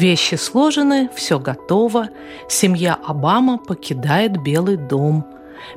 Вещи 0.00 0.36
сложены, 0.36 1.10
все 1.14 1.38
готово. 1.38 2.08
Семья 2.48 2.98
Обама 3.06 3.58
покидает 3.58 4.42
Белый 4.42 4.78
дом. 4.78 5.26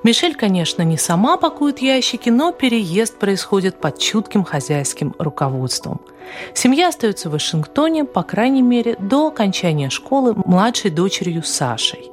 Мишель, 0.04 0.34
конечно, 0.34 0.82
не 0.82 0.98
сама 0.98 1.36
пакует 1.36 1.80
ящики, 1.80 2.30
но 2.30 2.54
переезд 2.54 3.20
происходит 3.20 3.82
под 3.82 4.00
чутким 4.00 4.46
хозяйским 4.46 5.14
руководством. 5.20 6.00
Семья 6.54 6.88
остается 6.88 7.28
в 7.28 7.34
Вашингтоне, 7.34 8.06
по 8.06 8.24
крайней 8.24 8.62
мере, 8.62 8.96
до 8.98 9.28
окончания 9.28 9.90
школы 9.90 10.34
младшей 10.46 10.90
дочерью 10.90 11.44
Сашей. 11.44 12.10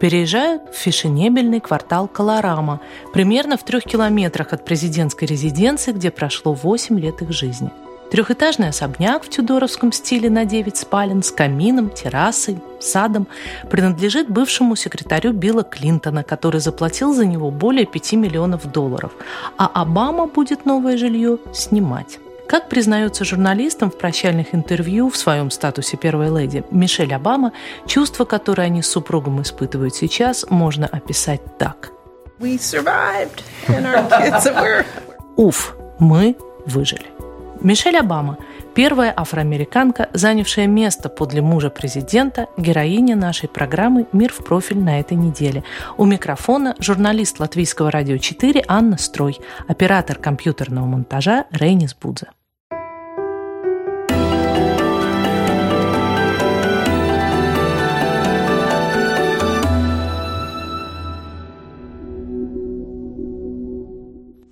Переезжают 0.00 0.64
в 0.70 0.76
фешенебельный 0.76 1.60
квартал 1.60 2.08
Колорама, 2.08 2.82
примерно 3.14 3.56
в 3.56 3.62
трех 3.62 3.84
километрах 3.84 4.52
от 4.52 4.66
президентской 4.66 5.24
резиденции, 5.24 5.92
где 5.92 6.10
прошло 6.10 6.52
8 6.52 7.00
лет 7.00 7.22
их 7.22 7.32
жизни– 7.32 7.70
Трехэтажный 8.10 8.70
особняк 8.70 9.24
в 9.24 9.28
тюдоровском 9.28 9.92
стиле 9.92 10.30
на 10.30 10.46
9 10.46 10.76
спален 10.76 11.22
с 11.22 11.30
камином, 11.30 11.90
террасой, 11.90 12.58
садом 12.80 13.26
принадлежит 13.70 14.30
бывшему 14.30 14.76
секретарю 14.76 15.32
Билла 15.32 15.62
Клинтона, 15.62 16.24
который 16.24 16.60
заплатил 16.60 17.12
за 17.12 17.26
него 17.26 17.50
более 17.50 17.84
5 17.84 18.12
миллионов 18.14 18.70
долларов, 18.70 19.12
а 19.58 19.66
Обама 19.66 20.26
будет 20.26 20.64
новое 20.64 20.96
жилье 20.96 21.38
снимать. 21.52 22.18
Как 22.48 22.70
признается 22.70 23.26
журналистам 23.26 23.90
в 23.90 23.98
прощальных 23.98 24.54
интервью 24.54 25.10
в 25.10 25.16
своем 25.18 25.50
статусе 25.50 25.98
первой 25.98 26.30
леди 26.30 26.64
Мишель 26.70 27.12
Обама, 27.12 27.52
чувства, 27.86 28.24
которые 28.24 28.66
они 28.66 28.80
с 28.80 28.88
супругом 28.88 29.42
испытывают 29.42 29.94
сейчас, 29.94 30.46
можно 30.48 30.86
описать 30.86 31.42
так. 31.58 31.90
Уф, 35.36 35.76
мы 35.98 36.36
выжили. 36.64 37.17
Мишель 37.60 37.96
Обама– 37.96 38.38
первая 38.74 39.12
афроамериканка, 39.16 40.08
занявшая 40.12 40.68
место 40.68 41.08
подле 41.08 41.42
мужа 41.42 41.70
президента, 41.70 42.46
героиня 42.56 43.16
нашей 43.16 43.48
программы 43.48 44.06
«Мир 44.12 44.32
в 44.32 44.44
профиль» 44.44 44.78
на 44.78 45.00
этой 45.00 45.16
неделе. 45.16 45.64
У 45.96 46.04
микрофона 46.04 46.76
журналист 46.78 47.40
Латвийского 47.40 47.90
радио 47.90 48.18
4 48.18 48.64
Анна 48.68 48.96
Строй, 48.96 49.40
оператор 49.66 50.18
компьютерного 50.18 50.86
монтажа 50.86 51.46
Рейнис 51.50 51.96
Будзе. 52.00 52.28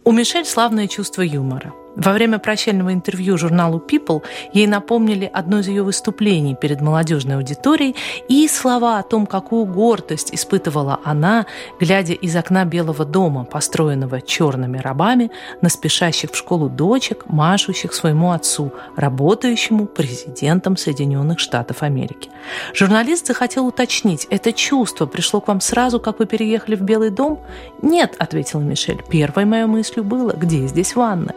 У 0.02 0.10
Мишель 0.10 0.44
славное 0.44 0.88
чувство 0.88 1.22
юмора– 1.22 1.72
во 1.96 2.12
время 2.12 2.38
прощального 2.38 2.92
интервью 2.92 3.38
журналу 3.38 3.82
People 3.86 4.22
ей 4.52 4.66
напомнили 4.66 5.28
одно 5.32 5.60
из 5.60 5.68
ее 5.68 5.82
выступлений 5.82 6.54
перед 6.54 6.80
молодежной 6.80 7.36
аудиторией 7.36 7.96
и 8.28 8.46
слова 8.48 8.98
о 8.98 9.02
том, 9.02 9.26
какую 9.26 9.64
гордость 9.64 10.32
испытывала 10.34 11.00
она, 11.04 11.46
глядя 11.80 12.12
из 12.12 12.36
окна 12.36 12.64
Белого 12.64 13.04
дома, 13.04 13.44
построенного 13.44 14.20
черными 14.20 14.78
рабами, 14.78 15.30
на 15.62 15.68
спешащих 15.68 16.32
в 16.32 16.36
школу 16.36 16.68
дочек, 16.68 17.24
машущих 17.26 17.94
своему 17.94 18.30
отцу, 18.30 18.72
работающему 18.96 19.86
президентом 19.86 20.76
Соединенных 20.76 21.38
Штатов 21.38 21.82
Америки. 21.82 22.28
Журналист 22.74 23.26
захотел 23.26 23.66
уточнить, 23.66 24.26
это 24.30 24.52
чувство 24.52 25.06
пришло 25.06 25.40
к 25.40 25.48
вам 25.48 25.60
сразу, 25.60 25.98
как 25.98 26.18
вы 26.18 26.26
переехали 26.26 26.76
в 26.76 26.82
Белый 26.82 27.10
дом? 27.10 27.40
Нет, 27.80 28.14
ответила 28.18 28.60
Мишель. 28.60 29.02
Первой 29.08 29.46
моей 29.46 29.64
мыслью 29.64 30.04
было, 30.04 30.32
где 30.32 30.66
здесь 30.66 30.94
ванна? 30.94 31.32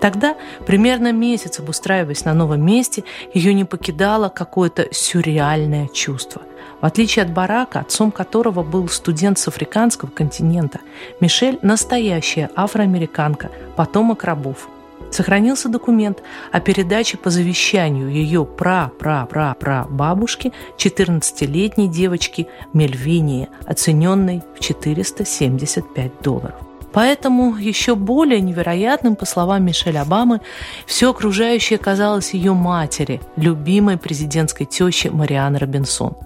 Тогда, 0.00 0.36
примерно 0.66 1.12
месяц 1.12 1.58
обустраиваясь 1.58 2.24
на 2.24 2.34
новом 2.34 2.64
месте, 2.64 3.04
ее 3.34 3.52
не 3.54 3.64
покидало 3.64 4.28
какое-то 4.28 4.86
сюрреальное 4.92 5.88
чувство. 5.88 6.42
В 6.80 6.86
отличие 6.86 7.24
от 7.24 7.32
Барака, 7.32 7.80
отцом 7.80 8.12
которого 8.12 8.62
был 8.62 8.88
студент 8.88 9.38
с 9.38 9.48
африканского 9.48 10.10
континента, 10.10 10.80
Мишель– 11.20 11.58
настоящая 11.62 12.50
афроамериканка, 12.54 13.50
потомок 13.76 14.22
рабов. 14.22 14.68
Сохранился 15.10 15.68
документ 15.68 16.22
о 16.52 16.60
передаче 16.60 17.16
по 17.16 17.30
завещанию 17.30 18.10
ее 18.10 18.44
пра-пра-пра-пра 18.44 19.86
бабушки 19.88 20.52
14-летней 20.76 21.88
девочки 21.88 22.46
Мельвинии, 22.72 23.48
оцененной 23.66 24.42
в 24.54 24.60
475 24.60 26.22
долларов. 26.22 26.67
Поэтому 26.92 27.56
еще 27.56 27.94
более 27.94 28.40
невероятным, 28.40 29.14
по 29.16 29.26
словам 29.26 29.64
Мишель 29.64 29.98
Обамы, 29.98 30.40
все 30.86 31.10
окружающее 31.10 31.78
казалось 31.78 32.34
ее 32.34 32.54
матери, 32.54 33.20
любимой 33.36 33.98
президентской 33.98 34.64
теще 34.64 35.10
Марианы 35.10 35.58
Робинсон. 35.58 36.16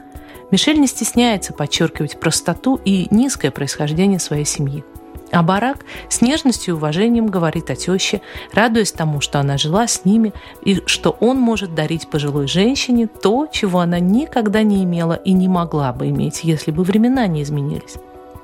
Мишель 0.51 0.79
не 0.79 0.87
стесняется 0.87 1.53
подчеркивать 1.53 2.21
простоту 2.21 2.79
и 2.85 3.09
низкое 3.11 3.51
происхождение 3.51 4.19
своей 4.19 4.45
семьи. 4.45 4.85
А 5.33 5.43
Барак 5.43 5.79
с 6.11 6.21
нежностью 6.21 6.75
и 6.75 6.77
уважением 6.77 7.27
говорит 7.27 7.71
о 7.71 7.75
теще, 7.75 8.21
радуясь 8.53 8.93
тому, 8.93 9.23
что 9.23 9.41
она 9.41 9.57
жила 9.57 9.89
с 9.89 10.05
ними 10.05 10.35
и 10.63 10.83
что 10.85 11.17
он 11.21 11.39
может 11.39 11.75
дарить 11.75 12.09
пожилой 12.09 12.47
женщине 12.49 13.07
то, 13.07 13.47
чего 13.51 13.81
она 13.81 13.99
никогда 13.99 14.63
не 14.63 14.85
имела 14.85 15.15
и 15.15 15.33
не 15.33 15.49
могла 15.49 15.95
бы 15.95 16.11
иметь, 16.11 16.45
если 16.45 16.71
бы 16.71 16.85
времена 16.85 17.27
не 17.27 17.43
изменились. 17.43 17.97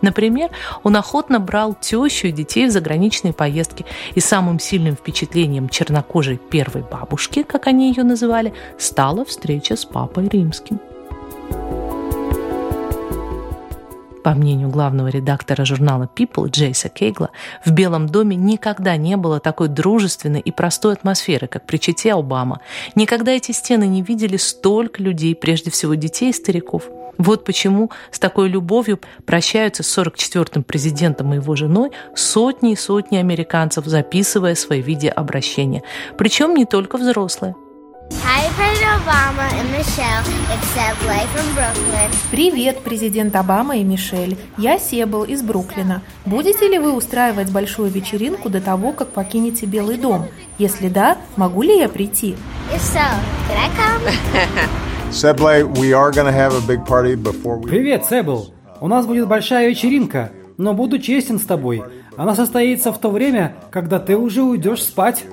Например, 0.02 0.50
он 0.82 0.96
охотно 0.96 1.40
брал 1.40 1.74
тещу 1.74 2.28
и 2.28 2.32
детей 2.32 2.66
в 2.66 2.70
заграничные 2.70 3.32
поездки, 3.32 3.84
и 4.14 4.20
самым 4.20 4.60
сильным 4.60 4.94
впечатлением 4.94 5.68
чернокожей 5.68 6.36
первой 6.36 6.82
бабушки, 6.82 7.42
как 7.42 7.66
они 7.66 7.88
ее 7.88 8.04
называли, 8.04 8.52
стала 8.78 9.24
встреча 9.24 9.76
с 9.76 9.84
папой 9.84 10.28
римским. 10.28 10.80
По 14.28 14.34
мнению 14.34 14.68
главного 14.68 15.08
редактора 15.08 15.64
журнала 15.64 16.06
People 16.14 16.50
Джейса 16.50 16.90
Кейгла, 16.90 17.30
в 17.64 17.70
Белом 17.70 18.06
доме 18.06 18.36
никогда 18.36 18.94
не 18.98 19.16
было 19.16 19.40
такой 19.40 19.68
дружественной 19.68 20.40
и 20.40 20.50
простой 20.50 20.92
атмосферы, 20.92 21.46
как 21.46 21.64
при 21.64 21.78
чете 21.78 22.12
Обама. 22.12 22.60
Никогда 22.94 23.32
эти 23.32 23.52
стены 23.52 23.86
не 23.86 24.02
видели 24.02 24.36
столько 24.36 25.02
людей, 25.02 25.34
прежде 25.34 25.70
всего 25.70 25.94
детей 25.94 26.28
и 26.28 26.34
стариков– 26.34 26.82
вот 27.16 27.44
почему 27.46 27.90
с 28.12 28.18
такой 28.18 28.48
любовью 28.48 29.00
прощаются 29.24 29.82
с 29.82 29.98
44-м 29.98 30.62
президентом 30.62 31.32
и 31.32 31.36
его 31.36 31.56
женой 31.56 31.90
сотни 32.14 32.72
и 32.72 32.76
сотни 32.76 33.16
американцев, 33.16 33.86
записывая 33.86 34.54
свои 34.54 34.82
видеообращения. 34.82 35.82
Причем 36.18 36.54
не 36.54 36.66
только 36.66 36.98
взрослые. 36.98 37.56
Привет, 42.30 42.80
президент 42.84 43.34
Обама 43.36 43.78
и 43.78 43.82
Мишель. 43.82 44.36
Я 44.58 44.78
Себл 44.78 45.22
из 45.24 45.42
Бруклина. 45.42 46.02
Будете 46.26 46.68
ли 46.68 46.78
вы 46.78 46.92
устраивать 46.92 47.50
большую 47.50 47.90
вечеринку 47.90 48.50
до 48.50 48.60
того, 48.60 48.92
как 48.92 49.08
покинете 49.08 49.64
Белый 49.64 49.96
дом? 49.96 50.26
Если 50.58 50.88
да, 50.88 51.16
могу 51.36 51.62
ли 51.62 51.78
я 51.78 51.88
прийти? 51.88 52.36
If 52.70 52.80
so, 52.80 53.00
can 53.48 53.56
I 53.56 53.70
come? 53.78 54.12
Привет, 57.70 58.04
Себл. 58.04 58.52
У 58.82 58.88
нас 58.88 59.06
будет 59.06 59.26
большая 59.26 59.70
вечеринка, 59.70 60.32
но 60.58 60.74
буду 60.74 60.98
честен 60.98 61.38
с 61.38 61.44
тобой. 61.44 61.82
Она 62.18 62.34
состоится 62.34 62.92
в 62.92 62.98
то 62.98 63.10
время, 63.10 63.54
когда 63.70 64.00
ты 64.00 64.18
уже 64.18 64.42
уйдешь 64.42 64.82
спать. 64.82 65.24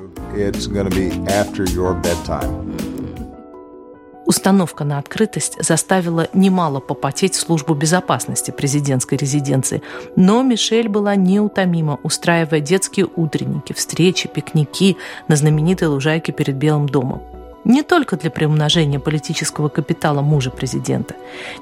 Установка 4.25 4.83
на 4.83 4.97
открытость 4.97 5.63
заставила 5.63 6.27
немало 6.33 6.79
попотеть 6.79 7.35
службу 7.35 7.75
безопасности 7.75 8.49
президентской 8.49 9.15
резиденции, 9.15 9.83
но 10.15 10.41
Мишель 10.41 10.89
была 10.89 11.15
неутомима, 11.15 11.99
устраивая 12.01 12.59
детские 12.59 13.07
утренники, 13.15 13.73
встречи, 13.73 14.27
пикники 14.27 14.97
на 15.27 15.35
знаменитой 15.35 15.89
лужайке 15.89 16.31
перед 16.31 16.55
Белым 16.55 16.89
домом. 16.89 17.21
Не 17.65 17.83
только 17.83 18.17
для 18.17 18.31
приумножения 18.31 18.99
политического 18.99 19.69
капитала 19.69 20.21
мужа 20.21 20.49
президента, 20.49 21.15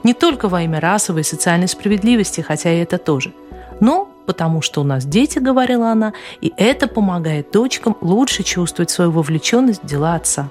не 0.03 0.13
только 0.13 0.47
во 0.47 0.61
имя 0.61 0.79
расовой 0.79 1.21
и 1.21 1.25
социальной 1.25 1.67
справедливости, 1.67 2.41
хотя 2.41 2.71
и 2.71 2.79
это 2.79 2.97
тоже, 2.97 3.33
но 3.81 4.09
потому 4.25 4.61
что 4.61 4.79
у 4.79 4.83
нас 4.85 5.05
дети, 5.05 5.39
говорила 5.39 5.91
она, 5.91 6.13
и 6.39 6.53
это 6.55 6.87
помогает 6.87 7.51
дочкам 7.51 7.97
лучше 7.99 8.43
чувствовать 8.43 8.89
свою 8.89 9.11
вовлеченность 9.11 9.83
в 9.83 9.85
дела 9.85 10.15
отца. 10.15 10.49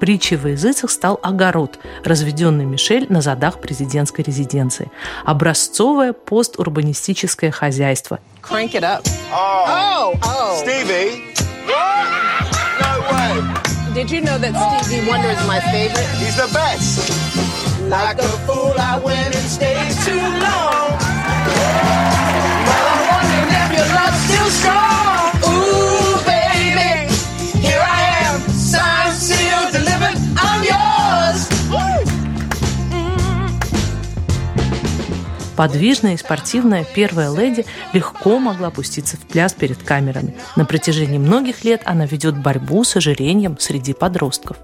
Притчей 0.00 0.36
во 0.36 0.50
языцах 0.50 0.90
стал 0.90 1.18
огород, 1.22 1.78
разведенный 2.04 2.64
Мишель 2.64 3.06
на 3.08 3.20
задах 3.22 3.60
президентской 3.60 4.22
резиденции. 4.22 4.90
Образцовое 5.24 6.12
постурбанистическое 6.12 7.50
хозяйство. 7.50 8.20
Crank 8.42 8.72
it 8.74 8.82
up. 8.82 9.02
Oh, 9.32 10.14
oh. 10.22 10.62
Stevie. 10.62 11.34
No 12.78 13.00
way. 13.10 13.42
Did 13.94 14.10
you 14.10 14.20
know 14.20 14.38
that 14.38 14.54
Stevie 14.84 15.08
Wonder 15.08 15.30
is 15.30 15.46
my 15.46 15.60
favorite? 15.72 16.06
He's 16.18 16.36
the 16.36 16.48
best. 16.52 17.10
Like 17.88 18.18
a 18.18 18.28
fool, 18.46 18.74
I 18.78 18.98
went 19.02 19.34
and 19.34 19.48
stayed 19.48 19.92
too 20.04 20.20
long. 20.20 21.05
Подвижная 35.56 36.14
и 36.14 36.18
спортивная 36.18 36.84
первая 36.84 37.34
леди 37.34 37.64
легко 37.92 38.38
могла 38.38 38.70
пуститься 38.70 39.16
в 39.16 39.20
пляс 39.20 39.54
перед 39.54 39.82
камерами. 39.82 40.36
На 40.54 40.66
протяжении 40.66 41.18
многих 41.18 41.64
лет 41.64 41.82
она 41.84 42.06
ведет 42.06 42.36
борьбу 42.36 42.84
с 42.84 42.96
ожирением 42.96 43.58
среди 43.58 43.94
подростков. 43.94 44.58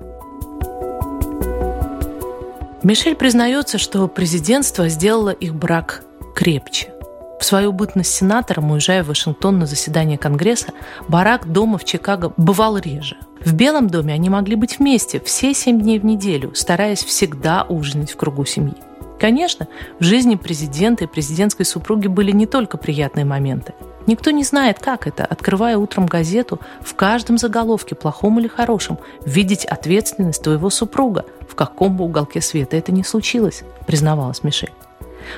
Мишель 2.83 3.15
признается, 3.15 3.79
что 3.79 4.07
президентство 4.09 4.89
сделало 4.89 5.31
их 5.31 5.55
брак 5.55 6.03
крепче. 6.35 6.93
В 7.41 7.45
свою 7.45 7.73
бытность 7.73 8.13
сенатором, 8.13 8.71
уезжая 8.71 9.03
в 9.03 9.09
Вашингтон 9.09 9.59
на 9.59 9.67
заседание 9.67 10.19
Конгресса, 10.19 10.69
Барак 11.09 11.51
дома 11.51 11.79
в 11.79 11.85
Чикаго 11.85 12.33
бывал 12.37 12.77
реже. 12.79 13.17
В 13.45 13.55
Белом 13.55 13.89
доме 13.89 14.15
они 14.15 14.31
могли 14.31 14.55
быть 14.57 14.79
вместе 14.79 15.21
все 15.21 15.55
семь 15.55 15.81
дней 15.81 15.99
в 15.99 16.05
неделю, 16.05 16.53
стараясь 16.55 17.03
всегда 17.03 17.65
ужинать 17.69 18.13
в 18.13 18.17
кругу 18.17 18.45
семьи. 18.45 18.75
Конечно, 19.23 19.69
в 20.01 20.03
жизни 20.03 20.35
президента 20.35 21.05
и 21.05 21.07
президентской 21.07 21.63
супруги 21.63 22.09
были 22.09 22.33
не 22.33 22.45
только 22.45 22.77
приятные 22.77 23.25
моменты. 23.25 23.73
Никто 24.09 24.33
не 24.33 24.43
знает, 24.43 24.81
как 24.81 25.07
это, 25.07 25.25
открывая 25.25 25.79
утром 25.79 26.07
газету, 26.07 26.59
в 26.81 26.97
каждом 26.97 27.39
заголовке, 27.39 27.95
плохом 27.95 28.41
или 28.41 28.49
хорошем, 28.49 28.99
видеть 29.25 29.65
ответственность 29.65 30.43
твоего 30.43 30.71
супруга, 30.71 31.25
в 31.49 31.55
каком 31.55 31.97
бы 31.97 32.03
уголке 32.03 32.41
света 32.41 32.77
это 32.77 32.91
ни 32.91 33.03
случилось, 33.03 33.63
признавалась 33.87 34.43
Мишель. 34.43 34.73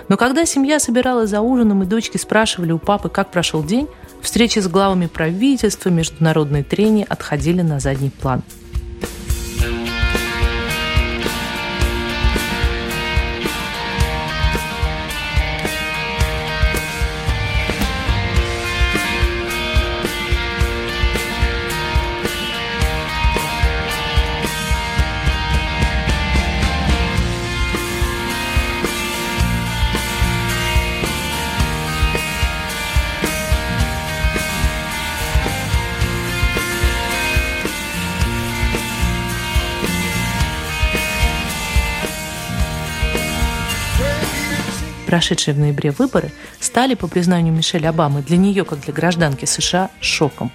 Но 0.09 0.17
когда 0.17 0.47
семья 0.47 0.81
собиралась 0.81 1.29
за 1.29 1.43
ужином 1.43 1.83
и 1.83 1.87
дочки 1.87 2.17
спрашивали 2.17 2.73
у 2.73 2.79
папы, 2.79 3.11
как 3.11 3.31
прошел 3.31 3.63
день, 3.63 3.87
встречи 4.23 4.61
с 4.61 4.67
главами 4.67 5.09
правительства, 5.09 5.91
международные 5.91 6.65
трения 6.65 7.05
отходили 7.07 7.61
на 7.61 7.81
задний 7.81 8.09
план– 8.09 8.43
прошедшие 45.15 45.55
в 45.55 45.61
ноябре 45.61 45.93
выборы 45.93 46.33
стали, 46.59 46.95
по 46.95 47.07
признанию 47.07 47.55
Мишель 47.55 47.87
Обамы, 47.87 48.21
для 48.23 48.37
нее, 48.37 48.65
как 48.65 48.81
для 48.81 48.93
гражданки 48.93 49.45
США, 49.45 49.91
шоком. 50.01 50.51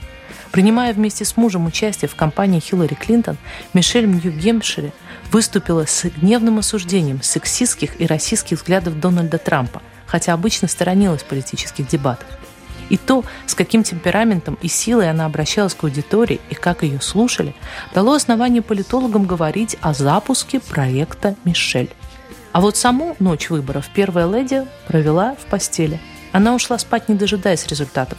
Принимая 0.51 0.93
вместе 0.93 1.23
с 1.23 1.37
мужем 1.37 1.65
участие 1.65 2.09
в 2.09 2.15
кампании 2.15 2.59
Хиллари 2.59 2.93
Клинтон, 2.93 3.37
Мишель 3.73 4.05
Нью-Гемпшире 4.05 4.91
выступила 5.31 5.85
с 5.85 6.03
гневным 6.09 6.59
осуждением 6.59 7.21
сексистских 7.21 8.01
и 8.01 8.05
российских 8.05 8.57
взглядов 8.57 8.99
Дональда 8.99 9.37
Трампа, 9.37 9.81
хотя 10.05 10.33
обычно 10.33 10.67
сторонилась 10.67 11.23
политических 11.23 11.87
дебатов. 11.87 12.27
И 12.89 12.97
то, 12.97 13.23
с 13.45 13.55
каким 13.55 13.83
темпераментом 13.83 14.57
и 14.61 14.67
силой 14.67 15.09
она 15.09 15.25
обращалась 15.25 15.73
к 15.73 15.85
аудитории 15.85 16.41
и 16.49 16.55
как 16.55 16.83
ее 16.83 16.99
слушали, 16.99 17.55
дало 17.93 18.13
основание 18.13 18.61
политологам 18.61 19.25
говорить 19.25 19.77
о 19.79 19.93
запуске 19.93 20.59
проекта 20.59 21.37
«Мишель». 21.45 21.91
А 22.51 22.61
вот 22.61 22.77
саму 22.77 23.15
ночь 23.19 23.49
выборов 23.49 23.89
первая 23.93 24.27
леди 24.27 24.65
провела 24.87 25.35
в 25.35 25.45
постели. 25.45 25.99
Она 26.31 26.53
ушла 26.53 26.77
спать, 26.77 27.09
не 27.09 27.15
дожидаясь 27.15 27.65
результатов. 27.67 28.17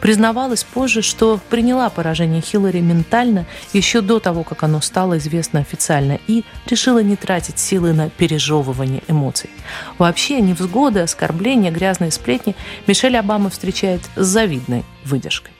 Признавалась 0.00 0.64
позже, 0.64 1.02
что 1.02 1.38
приняла 1.50 1.90
поражение 1.90 2.40
Хиллари 2.40 2.80
ментально 2.80 3.44
еще 3.72 4.00
до 4.00 4.18
того, 4.18 4.44
как 4.44 4.62
оно 4.62 4.80
стало 4.80 5.18
известно 5.18 5.60
официально, 5.60 6.18
и 6.26 6.44
решила 6.66 7.02
не 7.02 7.16
тратить 7.16 7.58
силы 7.58 7.92
на 7.92 8.08
пережевывание 8.08 9.02
эмоций. 9.08 9.50
Вообще, 9.98 10.40
невзгоды, 10.40 11.00
оскорбления, 11.00 11.70
грязные 11.70 12.10
сплетни 12.10 12.56
Мишель 12.86 13.16
Обама 13.16 13.50
встречает 13.50 14.00
с 14.16 14.26
завидной 14.26 14.84
выдержкой. 15.04 15.52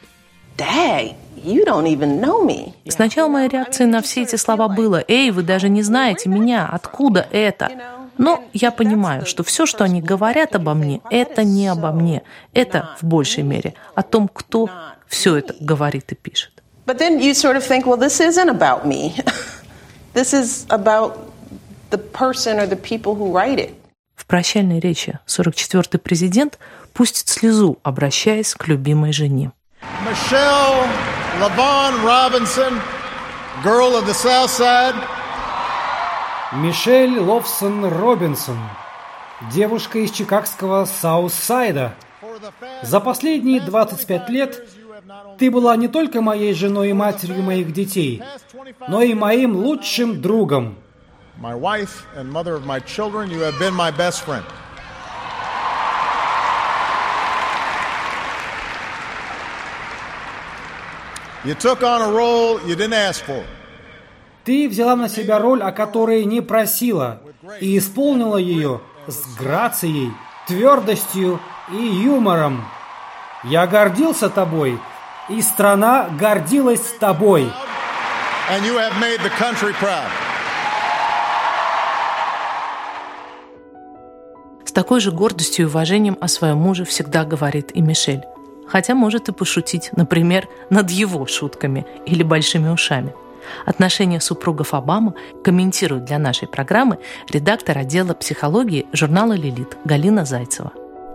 Dang, 0.56 1.14
you 1.36 1.66
don't 1.66 1.86
even 1.86 2.20
know 2.20 2.46
me. 2.46 2.72
Сначала 2.88 3.28
моя 3.28 3.48
реакция 3.48 3.86
на 3.86 4.00
все 4.00 4.22
эти 4.22 4.36
слова 4.36 4.68
была 4.68 5.02
«Эй, 5.06 5.30
вы 5.30 5.42
даже 5.42 5.68
не 5.68 5.82
знаете 5.82 6.30
меня, 6.30 6.66
откуда 6.70 7.26
это?» 7.30 7.70
Но 8.20 8.44
я 8.52 8.70
понимаю, 8.70 9.24
что 9.24 9.42
все, 9.42 9.64
что 9.64 9.82
они 9.82 10.02
говорят 10.02 10.54
обо 10.54 10.74
мне, 10.74 11.00
это 11.10 11.42
не 11.42 11.68
обо 11.68 11.90
мне. 11.90 12.22
Это 12.52 12.90
в 13.00 13.04
большей 13.04 13.42
мере 13.42 13.72
о 13.94 14.02
том, 14.02 14.28
кто 14.28 14.68
все 15.08 15.36
это 15.36 15.54
говорит 15.58 16.12
и 16.12 16.14
пишет. 16.14 16.62
But 16.84 16.98
then 16.98 17.18
you 17.18 17.32
sort 17.32 17.56
of 17.56 17.64
think, 17.66 17.86
well, 17.86 17.96
this 17.96 18.20
isn't 18.20 18.50
about 18.50 18.84
me. 18.84 19.14
this 20.12 20.34
is 20.34 20.66
about 20.68 21.32
the 21.88 21.96
person 21.96 22.60
or 22.60 22.66
the 22.66 22.76
people 22.76 23.14
who 23.14 23.32
write 23.32 23.58
it. 23.58 23.72
В 24.14 24.26
прощальной 24.26 24.80
речи 24.80 25.18
44-й 25.26 25.98
президент 25.98 26.58
пустит 26.92 27.28
слезу, 27.28 27.78
обращаясь 27.82 28.52
к 28.54 28.68
любимой 28.68 29.14
жене. 29.14 29.52
Michelle 30.04 30.86
LaVon 31.40 32.04
Robinson, 32.04 32.78
girl 33.64 33.96
of 33.96 34.06
the 34.06 34.12
South 34.12 34.50
Side, 34.50 34.94
Мишель 36.52 37.16
Ловсон 37.16 37.84
Робинсон, 37.84 38.58
девушка 39.52 40.00
из 40.00 40.10
чикагского 40.10 40.84
Саутсайда. 40.84 41.94
За 42.82 42.98
последние 42.98 43.60
25 43.60 44.28
лет 44.30 44.68
ты 45.38 45.48
была 45.48 45.76
не 45.76 45.86
только 45.86 46.20
моей 46.20 46.52
женой 46.52 46.90
и 46.90 46.92
матерью 46.92 47.42
моих 47.42 47.72
детей, 47.72 48.20
но 48.88 49.00
и 49.00 49.14
моим 49.14 49.54
лучшим 49.54 50.20
другом. 50.20 50.76
You 61.42 61.54
took 61.54 61.82
on 61.82 62.02
a 62.02 62.08
role 62.12 62.60
you 62.66 62.76
didn't 62.76 62.92
ask 62.92 63.24
for. 63.24 63.42
Ты 64.50 64.68
взяла 64.68 64.96
на 64.96 65.08
себя 65.08 65.38
роль, 65.38 65.62
о 65.62 65.70
которой 65.70 66.24
не 66.24 66.40
просила, 66.40 67.20
и 67.60 67.78
исполнила 67.78 68.36
ее 68.36 68.80
с 69.06 69.36
грацией, 69.36 70.10
твердостью 70.48 71.38
и 71.70 71.76
юмором. 71.76 72.64
Я 73.44 73.68
гордился 73.68 74.28
тобой, 74.28 74.80
и 75.28 75.40
страна 75.40 76.08
гордилась 76.18 76.82
тобой. 76.98 77.42
And 78.50 78.66
you 78.66 78.76
have 78.76 78.92
made 79.00 79.20
the 79.22 79.30
country 79.38 79.72
proud. 79.80 80.10
С 84.64 84.72
такой 84.72 84.98
же 84.98 85.12
гордостью 85.12 85.66
и 85.66 85.68
уважением 85.68 86.18
о 86.20 86.26
своем 86.26 86.56
муже 86.56 86.84
всегда 86.84 87.24
говорит 87.24 87.70
и 87.72 87.80
Мишель. 87.80 88.24
Хотя 88.66 88.96
может 88.96 89.28
и 89.28 89.32
пошутить, 89.32 89.90
например, 89.92 90.48
над 90.70 90.90
его 90.90 91.24
шутками 91.28 91.86
или 92.04 92.24
большими 92.24 92.68
ушами. 92.68 93.14
Отношения 93.66 94.20
супругов 94.20 94.74
Обама 94.74 95.14
комментирует 95.44 96.04
для 96.04 96.18
нашей 96.18 96.48
программы 96.48 96.98
редактор 97.28 97.78
отдела 97.78 98.14
психологии 98.14 98.86
журнала 98.92 99.32
«Лилит» 99.32 99.76
Галина 99.84 100.24
Зайцева. 100.24 100.72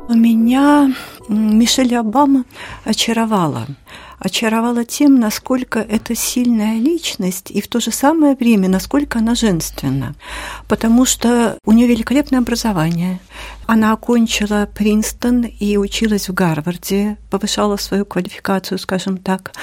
Меня 0.09 0.93
Мишель 1.27 1.95
Обама 1.95 2.45
очаровала 2.83 3.67
очаровала 4.25 4.85
тем, 4.85 5.19
насколько 5.19 5.79
это 5.79 6.15
сильная 6.15 6.79
личность 6.79 7.51
и 7.51 7.61
в 7.61 7.67
то 7.67 7.79
же 7.79 7.91
самое 7.91 8.35
время, 8.35 8.69
насколько 8.69 9.19
она 9.19 9.35
женственна. 9.35 10.15
Потому 10.67 11.05
что 11.05 11.57
у 11.65 11.71
нее 11.71 11.87
великолепное 11.87 12.39
образование. 12.39 13.19
Она 13.67 13.93
окончила 13.93 14.69
Принстон 14.73 15.43
и 15.43 15.77
училась 15.77 16.29
в 16.29 16.33
Гарварде, 16.33 17.17
повышала 17.29 17.77
свою 17.77 18.05
квалификацию, 18.05 18.79
скажем 18.79 19.17
так. 19.17 19.53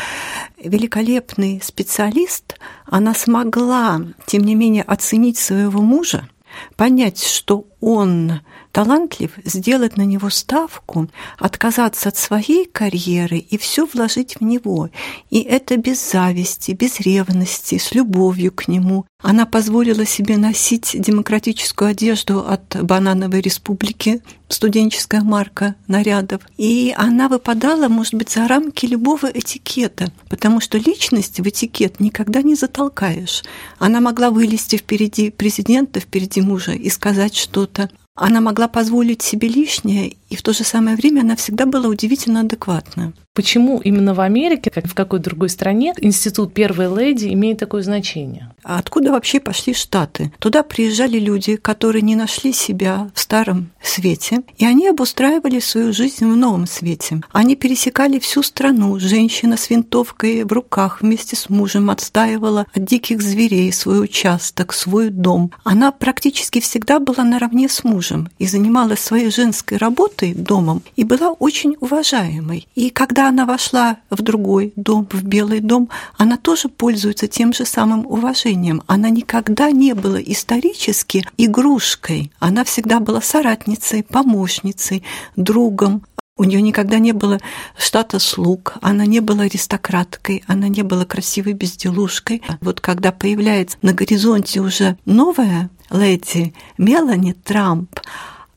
Великолепный 0.63 1.61
специалист, 1.63 2.59
она 2.87 3.15
смогла, 3.15 4.01
тем 4.27 4.45
не 4.45 4.55
менее, 4.55 4.83
оценить 4.83 5.39
своего 5.39 5.83
мужа, 5.83 6.29
понять, 6.77 7.23
что 7.23 7.67
он 7.81 8.41
талантлив, 8.73 9.31
сделать 9.45 9.97
на 9.97 10.03
него 10.03 10.31
ставку, 10.31 11.09
отказаться 11.39 12.09
от 12.09 12.17
своей 12.17 12.65
карьеры 12.65 13.39
и 13.39 13.59
все 13.59 13.87
вложить 13.87 14.37
в 14.37 14.45
него. 14.45 14.89
И 15.31 15.41
это 15.41 15.77
без 15.77 16.11
зависти, 16.11 16.73
без 16.73 16.99
ревности, 17.01 17.79
с 17.79 17.95
любовью 17.95 18.51
к 18.51 18.69
нему. 18.69 19.05
Она 19.23 19.47
позволила 19.47 20.05
себе 20.05 20.37
носить 20.37 20.97
демократическую 20.99 21.91
одежду 21.91 22.45
от 22.45 22.83
Банановой 22.83 23.41
республики, 23.41 24.21
студенческая 24.49 25.21
марка 25.21 25.77
нарядов. 25.87 26.43
И 26.57 26.93
она 26.97 27.29
выпадала, 27.29 27.89
может 27.89 28.15
быть, 28.15 28.31
за 28.31 28.49
рамки 28.49 28.87
любого 28.87 29.27
этикета, 29.27 30.13
потому 30.29 30.61
что 30.61 30.77
личность 30.79 31.39
в 31.39 31.49
этикет 31.49 32.01
никогда 32.01 32.43
не 32.43 32.55
затолкаешь. 32.55 33.45
Она 33.79 34.01
могла 34.01 34.31
вылезти 34.31 34.77
впереди 34.77 35.31
президента, 35.31 36.01
впереди 36.01 36.41
мужа 36.41 36.73
и 36.73 36.91
сказать 36.91 37.37
что-то. 37.37 37.91
Она 38.15 38.43
могла 38.43 38.69
позволить 38.69 39.23
себе 39.23 39.49
лишнее, 39.49 40.17
и 40.29 40.37
в 40.37 40.43
то 40.43 40.53
же 40.53 40.65
самое 40.65 40.97
время 40.97 41.23
она 41.23 41.35
всегда 41.35 41.65
была 41.65 41.89
удивительно 41.89 42.41
адекватна. 42.41 43.15
Почему 43.35 43.79
именно 43.79 44.13
в 44.13 44.21
Америке, 44.21 44.71
как 44.71 44.87
в 44.87 44.95
какой 44.95 45.19
другой 45.19 45.49
стране, 45.49 45.95
институт 45.99 46.53
первой 46.53 46.95
леди 46.95 47.33
имеет 47.33 47.59
такое 47.59 47.83
значение? 47.83 48.51
А 48.65 48.79
откуда 48.79 49.11
вообще 49.13 49.41
пошли 49.41 49.75
Штаты? 49.75 50.33
Туда 50.39 50.63
приезжали 50.63 51.19
люди, 51.19 51.57
которые 51.57 52.03
не 52.03 52.15
нашли 52.15 52.53
себя 52.53 53.11
в 53.15 53.21
старом 53.21 53.71
свете, 53.83 54.43
и 54.57 54.65
они 54.65 54.89
обустраивали 54.89 55.59
свою 55.59 55.93
жизнь 55.93 56.25
в 56.25 56.37
новом 56.37 56.67
свете. 56.67 57.21
Они 57.33 57.57
пересекали 57.57 58.19
всю 58.19 58.43
страну. 58.43 58.99
Женщина 58.99 59.57
с 59.57 59.69
винтовкой 59.69 60.45
в 60.45 60.53
руках 60.53 61.01
вместе 61.01 61.35
с 61.35 61.49
мужем 61.49 61.91
отстаивала 61.91 62.67
от 62.73 62.85
диких 62.85 63.21
зверей 63.21 63.73
свой 63.73 64.05
участок, 64.05 64.73
свой 64.73 65.11
дом. 65.11 65.51
Она 65.65 65.91
практически 65.91 66.61
всегда 66.61 67.01
была 67.01 67.25
наравне 67.25 67.69
с 67.69 67.83
мужем 67.85 68.29
и 68.39 68.47
занималась 68.47 69.01
своей 69.01 69.31
женской 69.31 69.77
работой 69.77 70.35
домом 70.35 70.83
и 70.97 71.05
была 71.05 71.31
очень 71.31 71.77
уважаемой. 71.81 72.69
И 72.75 72.91
когда 72.91 73.29
она 73.29 73.45
вошла 73.45 73.97
в 74.11 74.23
другой 74.23 74.73
дом, 74.77 75.09
в 75.11 75.25
Белый 75.25 75.61
дом, 75.61 75.89
она 76.17 76.37
тоже 76.37 76.69
пользуется 76.69 77.27
тем 77.27 77.53
же 77.53 77.65
самым 77.65 78.07
уважением. 78.07 78.52
Она 78.87 79.11
никогда 79.11 79.71
не 79.71 79.95
была 79.95 80.21
исторически 80.21 81.25
игрушкой. 81.39 82.33
Она 82.39 82.65
всегда 82.65 83.01
была 83.01 83.21
соратницей, 83.21 84.03
помощницей, 84.03 85.03
другом, 85.37 86.05
у 86.39 86.45
нее 86.45 86.63
никогда 86.63 86.99
не 86.99 87.13
было 87.13 87.39
штата 87.77 88.19
слуг, 88.19 88.75
она 88.81 89.05
не 89.05 89.21
была 89.21 89.45
аристократкой, 89.45 90.43
она 90.47 90.69
не 90.69 90.83
была 90.83 91.05
красивой 91.05 91.53
безделушкой. 91.53 92.43
Вот 92.63 92.81
когда 92.81 93.13
появляется 93.13 93.77
на 93.83 93.93
горизонте 93.93 94.61
уже 94.61 94.97
новая 95.05 95.69
леди 95.91 96.55
Мелани 96.79 97.33
Трамп, 97.33 98.01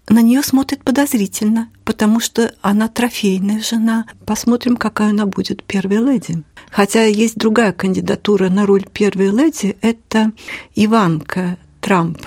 на 0.08 0.22
нее 0.22 0.44
смотрят 0.44 0.84
подозрительно, 0.84 1.70
потому 1.84 2.20
что 2.20 2.54
она 2.62 2.88
трофейная 2.88 3.62
жена. 3.62 4.06
Посмотрим, 4.26 4.78
какая 4.78 5.10
она 5.10 5.26
будет 5.26 5.64
первой 5.64 5.98
леди. 5.98 6.44
Хотя 6.70 7.06
есть 7.06 7.38
другая 7.38 7.72
кандидатура 7.72 8.50
на 8.50 8.66
роль 8.66 8.86
первой 8.92 9.30
леди, 9.30 9.78
это 9.82 10.32
Иванка 10.76 11.58
Трамп. 11.86 12.18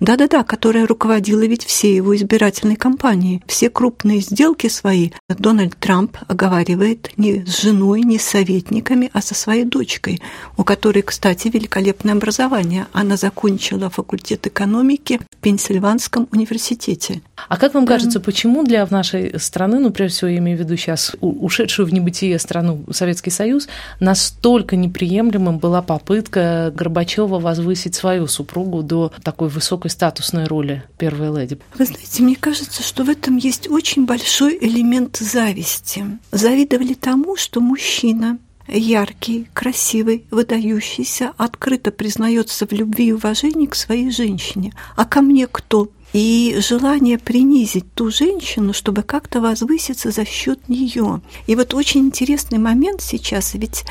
Да-да-да, 0.00 0.42
которая 0.42 0.88
руководила 0.88 1.42
ведь 1.42 1.64
всей 1.64 1.94
его 1.94 2.16
избирательной 2.16 2.74
кампанией. 2.74 3.40
Все 3.46 3.70
крупные 3.70 4.18
сделки 4.18 4.66
свои 4.66 5.10
Дональд 5.28 5.76
Трамп 5.78 6.16
оговаривает 6.26 7.12
не 7.16 7.46
с 7.46 7.62
женой, 7.62 8.02
не 8.02 8.18
с 8.18 8.22
советниками, 8.22 9.08
а 9.12 9.22
со 9.22 9.36
своей 9.36 9.64
дочкой, 9.64 10.20
у 10.56 10.64
которой, 10.64 11.02
кстати, 11.02 11.46
великолепное 11.46 12.14
образование. 12.14 12.88
Она 12.92 13.16
закончила 13.16 13.88
факультет 13.88 14.48
экономики 14.48 15.20
в 15.30 15.36
Пенсильванском 15.36 16.26
университете. 16.32 17.22
А 17.48 17.58
как 17.58 17.74
вам 17.74 17.86
кажется, 17.86 18.18
почему 18.18 18.64
для 18.64 18.84
нашей 18.90 19.38
страны, 19.38 19.78
ну, 19.78 19.90
прежде 19.92 20.16
всего, 20.16 20.30
я 20.30 20.38
имею 20.38 20.58
в 20.58 20.60
виду 20.60 20.76
сейчас 20.76 21.14
ушедшую 21.20 21.86
в 21.86 21.92
небытие 21.92 22.36
страну 22.40 22.82
Советский 22.90 23.30
Союз, 23.30 23.68
настолько 24.00 24.74
неприемлемым 24.74 25.58
была 25.58 25.82
попытка 25.82 26.72
Горбачева 26.74 27.38
возвысить 27.38 27.94
свою 27.94 28.26
супругу 28.26 28.71
до 28.80 29.12
такой 29.22 29.50
высокой 29.50 29.90
статусной 29.90 30.46
роли 30.46 30.84
первой 30.96 31.38
леди? 31.38 31.58
Вы 31.76 31.84
знаете, 31.84 32.22
мне 32.22 32.36
кажется, 32.36 32.82
что 32.82 33.04
в 33.04 33.10
этом 33.10 33.36
есть 33.36 33.68
очень 33.68 34.06
большой 34.06 34.56
элемент 34.58 35.18
зависти. 35.18 36.06
Завидовали 36.30 36.94
тому, 36.94 37.36
что 37.36 37.60
мужчина 37.60 38.38
яркий, 38.68 39.48
красивый, 39.52 40.24
выдающийся, 40.30 41.32
открыто 41.36 41.90
признается 41.90 42.66
в 42.66 42.72
любви 42.72 43.08
и 43.08 43.12
уважении 43.12 43.66
к 43.66 43.74
своей 43.74 44.10
женщине. 44.10 44.72
А 44.96 45.04
ко 45.04 45.20
мне 45.20 45.46
кто? 45.46 45.90
и 46.12 46.58
желание 46.60 47.18
принизить 47.18 47.92
ту 47.94 48.10
женщину, 48.10 48.72
чтобы 48.72 49.02
как-то 49.02 49.40
возвыситься 49.40 50.10
за 50.10 50.24
счет 50.24 50.68
нее. 50.68 51.22
И 51.46 51.56
вот 51.56 51.74
очень 51.74 52.02
интересный 52.02 52.58
момент 52.58 53.00
сейчас, 53.00 53.54
ведь 53.54 53.84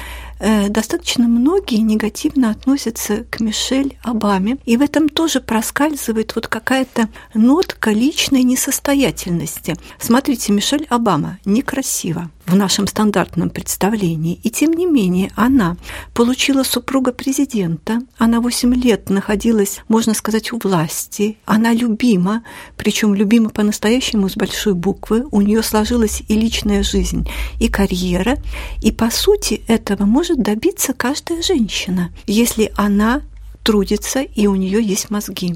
достаточно 0.70 1.28
многие 1.28 1.78
негативно 1.78 2.50
относятся 2.50 3.26
к 3.30 3.40
Мишель 3.40 3.98
Обаме, 4.04 4.58
и 4.66 4.78
в 4.78 4.82
этом 4.82 5.08
тоже 5.10 5.40
проскальзывает 5.40 6.36
вот 6.36 6.48
какая-то 6.48 7.10
нотка 7.34 7.92
личной 7.92 8.44
несостоятельности. 8.44 9.76
Смотрите, 10.00 10.52
Мишель 10.52 10.88
Обама 10.90 11.40
некрасива, 11.46 12.30
в 12.46 12.56
нашем 12.56 12.88
стандартном 12.88 13.50
представлении. 13.50 14.40
И 14.44 14.50
тем 14.50 14.74
не 14.74 14.86
менее 14.86 15.32
она 15.36 15.78
получила 16.14 16.64
супруга 16.64 17.14
президента, 17.14 18.02
она 18.18 18.42
8 18.42 18.74
лет 18.76 19.10
находилась, 19.10 19.80
можно 19.88 20.14
сказать, 20.14 20.52
у 20.52 20.60
власти, 20.62 21.38
она 21.46 21.72
любима, 21.74 22.44
причем 22.78 23.14
любима 23.14 23.50
по-настоящему 23.50 24.28
с 24.30 24.36
большой 24.36 24.74
буквы, 24.74 25.26
у 25.32 25.42
нее 25.42 25.64
сложилась 25.64 26.24
и 26.28 26.36
личная 26.36 26.84
жизнь, 26.84 27.28
и 27.60 27.70
карьера, 27.70 28.38
и 28.82 28.92
по 28.92 29.10
сути 29.10 29.64
этого 29.68 30.06
может 30.32 30.44
добиться 30.44 30.94
каждая 30.94 31.42
женщина, 31.42 32.10
если 32.26 32.72
она 32.76 33.22
трудится 33.64 34.22
и 34.22 34.48
у 34.48 34.56
нее 34.56 34.82
есть 34.82 35.10
мозги. 35.10 35.56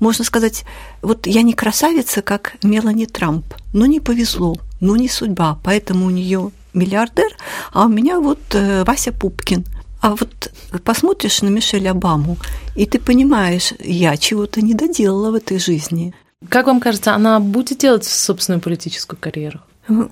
Можно 0.00 0.24
сказать, 0.24 0.64
вот 1.02 1.26
я 1.26 1.42
не 1.42 1.52
красавица, 1.52 2.22
как 2.22 2.56
Мелани 2.62 3.06
Трамп, 3.06 3.44
но 3.72 3.86
не 3.86 4.00
повезло, 4.00 4.56
но 4.80 4.96
не 4.96 5.08
судьба, 5.08 5.58
поэтому 5.62 6.06
у 6.06 6.10
нее 6.10 6.50
миллиардер, 6.72 7.36
а 7.72 7.84
у 7.84 7.88
меня 7.88 8.18
вот 8.18 8.40
э, 8.52 8.84
Вася 8.84 9.12
Пупкин. 9.12 9.64
А 10.00 10.10
вот 10.16 10.52
посмотришь 10.84 11.42
на 11.42 11.48
Мишель 11.48 11.88
Обаму, 11.88 12.36
и 12.74 12.86
ты 12.86 12.98
понимаешь, 12.98 13.74
я 13.78 14.16
чего-то 14.16 14.62
не 14.62 14.74
доделала 14.74 15.30
в 15.30 15.34
этой 15.34 15.58
жизни. 15.58 16.14
Как 16.48 16.66
вам 16.66 16.80
кажется, 16.80 17.14
она 17.14 17.40
будет 17.40 17.78
делать 17.78 18.04
собственную 18.04 18.60
политическую 18.60 19.18
карьеру? 19.20 19.60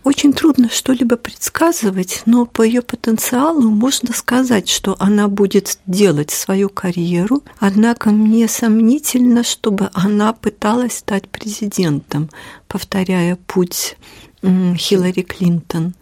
Очень 0.04 0.34
трудно 0.34 0.68
что-либо 0.68 1.16
предсказывать, 1.16 2.22
но 2.26 2.44
по 2.44 2.60
ее 2.62 2.82
потенциалу 2.82 3.70
можно 3.70 4.12
сказать, 4.12 4.68
что 4.68 4.96
она 4.98 5.28
будет 5.28 5.78
делать 5.86 6.30
свою 6.30 6.68
карьеру. 6.68 7.42
Однако 7.58 8.10
мне 8.10 8.48
сомнительно, 8.48 9.42
чтобы 9.42 9.88
она 9.94 10.34
пыталась 10.34 10.98
стать 10.98 11.26
президентом, 11.28 12.28
повторяя 12.68 13.36
путь 13.46 13.96
Хиллари 14.42 15.22
Клинтон, 15.22 15.94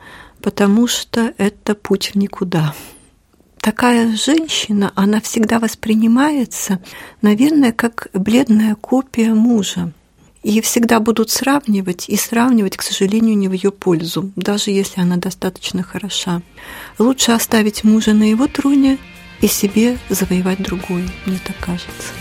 потому 0.42 0.88
что 0.88 1.32
это 1.38 1.76
путь 1.76 2.12
в 2.12 2.14
никуда. 2.16 2.74
Такая 3.58 4.16
женщина, 4.16 4.90
она 4.96 5.20
всегда 5.20 5.60
воспринимается, 5.60 6.80
наверное, 7.22 7.72
как 7.72 8.08
бледная 8.14 8.74
копия 8.74 9.34
мужа 9.34 9.92
и 10.42 10.60
всегда 10.60 11.00
будут 11.00 11.30
сравнивать, 11.30 12.08
и 12.08 12.16
сравнивать, 12.16 12.76
к 12.76 12.82
сожалению, 12.82 13.36
не 13.36 13.48
в 13.48 13.52
ее 13.52 13.70
пользу, 13.70 14.30
даже 14.36 14.70
если 14.70 15.00
она 15.00 15.16
достаточно 15.16 15.82
хороша. 15.82 16.42
Лучше 16.98 17.32
оставить 17.32 17.84
мужа 17.84 18.14
на 18.14 18.24
его 18.24 18.46
троне 18.46 18.98
и 19.40 19.46
себе 19.46 19.98
завоевать 20.08 20.62
другой, 20.62 21.04
мне 21.26 21.38
так 21.44 21.56
кажется. 21.58 22.14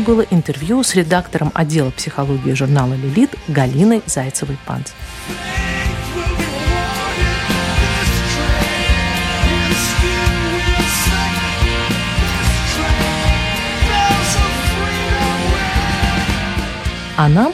Было 0.00 0.22
интервью 0.22 0.82
с 0.82 0.94
редактором 0.94 1.52
отдела 1.54 1.90
психологии 1.90 2.52
журнала 2.52 2.94
«Лилит» 2.94 3.30
Галиной 3.48 4.02
Зайцевой-Панц. 4.06 4.90
А 17.16 17.28
нам 17.28 17.52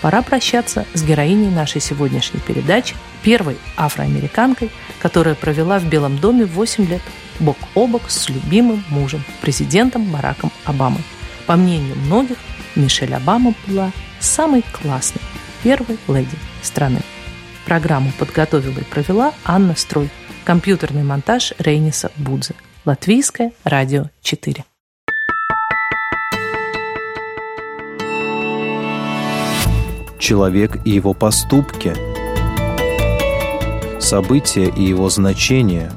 пора 0.00 0.22
прощаться 0.22 0.86
с 0.94 1.02
героиней 1.02 1.50
нашей 1.50 1.80
сегодняшней 1.80 2.38
передачи, 2.38 2.94
первой 3.24 3.58
афроамериканкой, 3.76 4.70
которая 5.00 5.34
провела 5.34 5.80
в 5.80 5.84
Белом 5.88 6.18
доме 6.18 6.44
8 6.44 6.86
лет 6.86 7.02
бок 7.40 7.56
о 7.74 7.88
бок 7.88 8.02
с 8.08 8.28
любимым 8.28 8.84
мужем, 8.90 9.24
президентом 9.40 10.04
Бараком 10.04 10.52
Обамой. 10.64 11.02
По 11.48 11.56
мнению 11.56 11.96
многих, 11.96 12.36
Мишель 12.76 13.14
Обама 13.14 13.54
была 13.66 13.90
самой 14.20 14.62
классной 14.70 15.22
первой 15.62 15.96
леди 16.06 16.36
страны. 16.60 17.00
Программу 17.64 18.12
подготовила 18.18 18.80
и 18.80 18.84
провела 18.84 19.32
Анна 19.46 19.74
Строй. 19.74 20.10
Компьютерный 20.44 21.04
монтаж 21.04 21.54
Рейниса 21.58 22.12
Будзе. 22.16 22.54
Латвийское 22.84 23.52
радио 23.64 24.10
4. 24.20 24.62
Человек 30.18 30.76
и 30.84 30.90
его 30.90 31.14
поступки. 31.14 31.94
События 33.98 34.68
и 34.68 34.82
его 34.82 35.08
значения. 35.08 35.90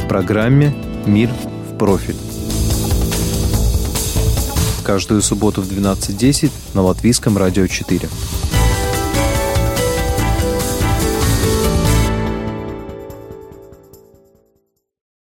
В 0.00 0.08
программе 0.08 0.74
«Мир 1.04 1.28
в 1.28 1.76
профиль». 1.76 2.27
Каждую 4.88 5.20
субботу 5.20 5.60
в 5.60 5.70
12.10 5.70 6.50
на 6.72 6.80
Латвийском 6.80 7.36
радио 7.36 7.66
4. 7.66 8.08